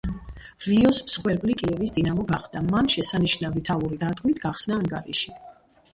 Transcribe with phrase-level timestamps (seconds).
[0.67, 5.37] რიოს მსხვერპლი „კიევის დინამო“ გახდა, მან შესანიშნავი თავური დარტყმით გახსნა ანგარიში.